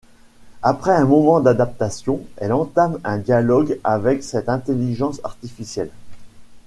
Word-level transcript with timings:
Après 0.63 0.95
un 0.95 1.05
moment 1.05 1.41
d'adaptation, 1.41 2.25
elle 2.37 2.53
entame 2.53 2.99
un 3.03 3.19
dialogue 3.19 3.77
avec 3.83 4.23
cette 4.23 4.49
intelligence 4.49 5.21
artificielle. 5.23 5.91